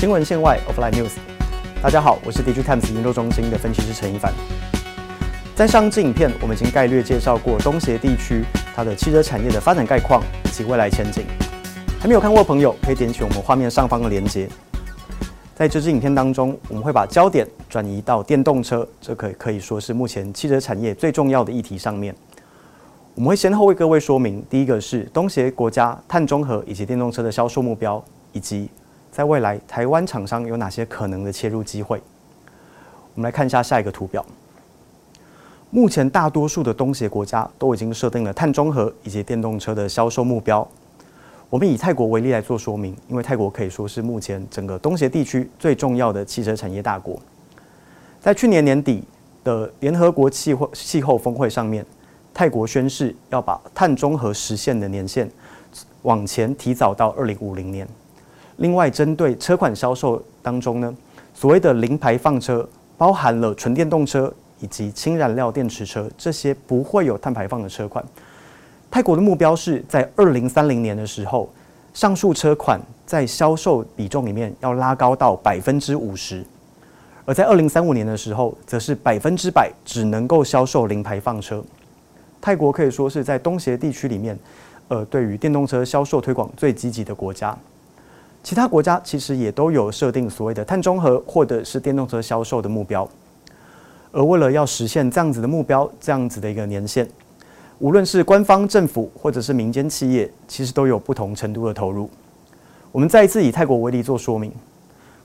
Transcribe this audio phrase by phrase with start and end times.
[0.00, 1.10] 新闻线外 （Offline News），
[1.82, 4.32] 大家好，我是 DG Times 研究中心的分析师陈一凡。
[5.54, 8.42] 在上支影片，我们已经概略介绍过东协地区
[8.74, 11.26] 它的汽车产业的发展概况以及未来前景。
[12.00, 14.48] 还没有看过的朋友，可以点取我们画面上方的链接。
[15.54, 22.16] 在这支影片当中，我们会把焦点转移到电动车，这可可以说是目前汽车产业最重要的议题上面。
[23.16, 28.70] 我们会先后为各位说明，第一个是东协国家碳中和以及电动车的销售目标，以及
[29.20, 32.00] 在未来台湾厂商有哪些可能的切入机会。
[33.14, 34.24] 我们来看一下下一个图表。
[35.68, 40.66] 目前大多数的东协国家都已经设定了碳中和以及电动车的销售目标。
[41.50, 47.20] 我们以泰国为例来做说明，因为泰国可以说是目前整个东协地区最重要的汽车产业大国。
[48.22, 49.04] 在去年年底
[49.44, 51.84] 的联合国气候气候峰会上面，
[52.32, 55.30] 泰国宣誓要把碳中和实现的年限
[56.00, 57.86] 往前提早到二零五零年。
[58.60, 60.94] 另外，针对车款销售当中呢，
[61.32, 64.30] 所谓的零排放车，包含了纯电动车
[64.60, 68.04] 以及氢燃料电池车这些不会有碳排放的车款。
[68.90, 71.48] 泰国的目标是在二零三零年的时候，
[71.94, 76.44] 上述车款在销售比重里面要拉高到百分之五十，
[77.24, 81.64] 而在二零三五年的时候，则是百分之百只能够销售零排放车。
[82.42, 84.38] 泰国可以说是在东协地区里面，
[84.88, 87.56] 呃，对于电动车销售推广最积极的国家。
[88.42, 93.08] 其他国家其实也都有设定所谓的碳中和或者是电动车销售的目标，
[94.12, 97.08] 而为了要实现这样子的目标，这样子的一个年限。
[97.78, 102.10] 无论是官方政府或者是民间企业，其实都有不同程度的投入。
[102.92, 104.52] 我们再一次以泰国为例做说明。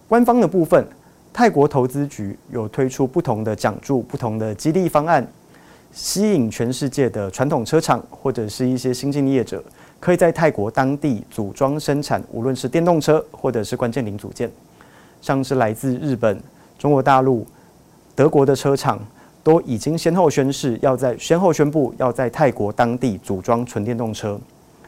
[0.07, 0.85] 官方的部分，
[1.33, 5.25] 泰国投资局有推出不同的奖助、不同的激励方案，
[5.91, 9.63] 吸引全世界的传统车厂或者是一些新进业者，
[10.05, 14.47] 可以在泰国当地组装生产，无论是电动车或者是关键零组件，
[15.19, 16.39] 像是来自日本、
[16.77, 17.43] 中国大陆、
[18.13, 18.99] 德国的车厂。
[19.41, 24.39] 都已经先后宣誓，要在先后宣布要在泰国当地组装纯电动车。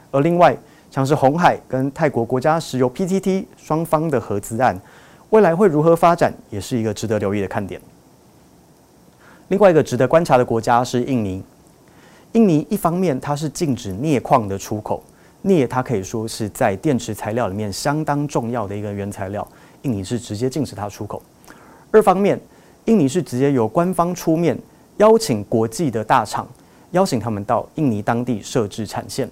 [0.10, 0.58] 而另外，
[0.90, 4.80] 像是红海跟泰国国家石油 PTT 双方的合资案，
[5.30, 7.80] 未来会如何发展，也是一个值得留意的看点。
[9.50, 11.44] 另外一个值得观察的国家是印尼。
[12.34, 15.04] 印尼一方面它是禁止镍矿的出口，
[15.42, 19.48] 镍它可以说是在电池材料里面相当重要的一个原材料，
[19.84, 21.22] 印尼是直接禁止它出口。
[21.92, 22.40] 二方面。
[22.88, 24.58] 印尼是直接由官方出面
[24.96, 26.48] 邀请国际的大厂，
[26.92, 29.30] 邀请他们到印尼当地设置产线。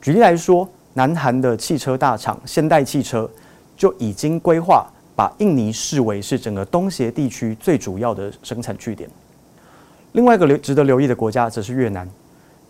[0.00, 3.30] 举例来说，南韩的汽车大厂现代汽车
[3.76, 9.06] 就已经规划把印尼视为是整个东协地区最主要的生产据点。
[10.12, 12.08] 另外一个留值得留意的国家则是越南。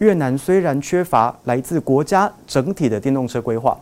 [0.03, 3.79] 越南虽然缺乏来自国家整体的电动车规划，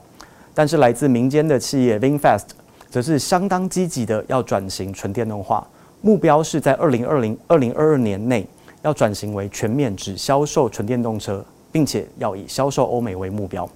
[0.53, 2.43] 但是来自民间的企业 VinFast
[2.91, 5.67] 则是相当积极的要转型纯电动化。
[6.03, 8.47] 目标是在二零二零二零二二年内
[8.83, 11.43] 要转型为全面只销售纯电动车，
[11.73, 13.67] 并且要以销售欧美为目标。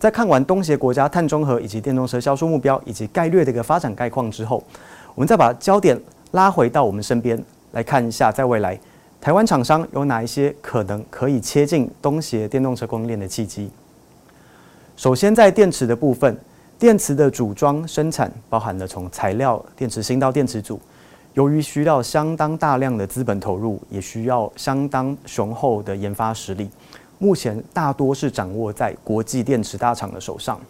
[0.00, 4.64] 在看完东协国家碳中和以及电动车销售目标以及概略的一个发展概况之后，
[5.14, 6.00] 我们再把焦点
[6.30, 7.38] 拉回到我们身边
[7.72, 8.80] 来看一下，在未来
[9.22, 13.70] 台湾厂商有哪一些可能可以切进东协电动车供应链的契机。
[14.96, 16.36] 首先，在电池的部分。
[16.76, 20.80] 电池的组装生产包含了从材料、电池芯到电池组，
[21.34, 26.68] 由于需要相当大量的资本投入，也需要相当雄厚的研发实力，
[27.18, 30.60] 目前大多是掌握在国际电池大厂的手上。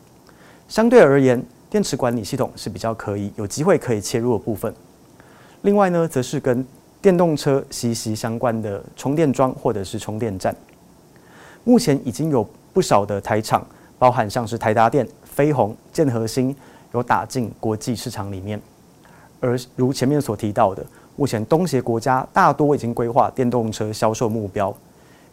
[0.69, 4.75] 相对而言，电池管理系统是比较可以有机会可以切入的部分。
[5.63, 6.63] 另外呢，则是跟
[7.03, 10.55] 电动车息息相关的充电桩或者是充电站，
[11.65, 13.67] 目前已经有不少的台厂，
[13.99, 15.07] 包含像是台达电。
[15.33, 16.55] 飞鸿、建核心
[16.93, 18.61] 有打进国际市场里面，
[19.41, 20.85] 而如前面所提到的，
[21.17, 24.77] 目前东协国家大多已经规划电动车销售目标，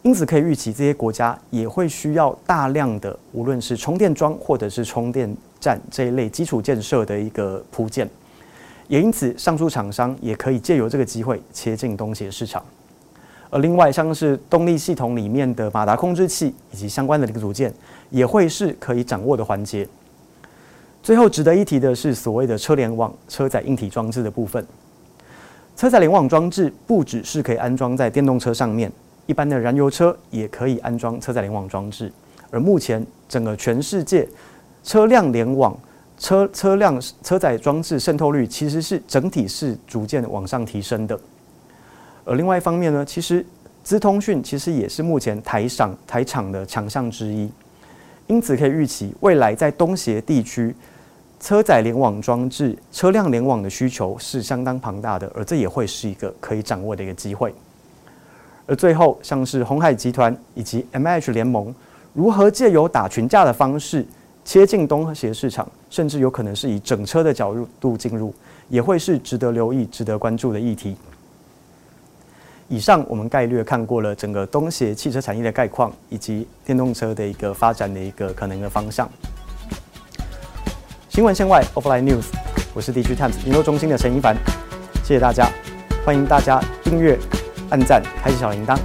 [0.00, 8.08] 因此可以预期这些国家也会需要大量的无论是充电桩或者是充电站这一类基础建设的一个铺建，
[8.90, 12.60] 也因此上述厂商也可以借由这个机会切进东协市场。
[13.48, 17.72] 而另外，像是动力系统里面的马达控制器以及相关的零组件，
[18.10, 19.86] 也会是可以掌握的环节。
[21.04, 24.66] 最后值得一提的是，所谓的车联网、车载硬体装置的部分。
[25.76, 28.90] 车载联网装置不只是可以安装在电动车上面，
[29.26, 32.12] 一般的燃油车也可以安装车载联网装置。
[32.50, 34.28] 而目前整个全世界
[34.82, 35.78] 车辆联网、
[36.20, 41.18] 车车辆车载装置渗透率，其实是整体是逐渐往上提升的。
[42.26, 43.44] 而另外一方面呢，其实
[43.82, 47.50] 资通讯其实也是目前台厂台厂的强项之一，
[48.26, 50.74] 因此可以预期未来在东协地区
[51.40, 57.54] 车载联网装置、车辆联网的需求是相当庞大的，而这也会是一个可以掌握的一个机会。
[58.66, 61.74] 而最后，像是红海集团以及 M H 联盟，
[62.12, 64.06] 如何借由打群架的方式
[64.44, 68.32] 切进东协市场，甚至有可能是以整车的角度进入，
[68.68, 70.96] 也会是值得留意、值得关注的议题。
[72.68, 79.10] 以上我们概略看过了整个东协汽车产业的概况，以及电动车的一个发展的一个可能的方向。
[81.08, 82.26] 新闻线外 Offline News，
[82.72, 84.36] 我是地区 Times 研究中心的陈一凡，
[85.02, 85.50] 谢谢大家，
[86.06, 87.18] 欢迎大家订阅、
[87.70, 88.78] 按赞、开启小铃铛，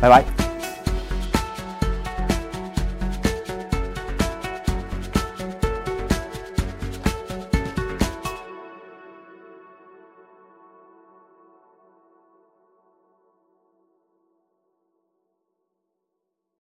[0.00, 0.49] 拜拜。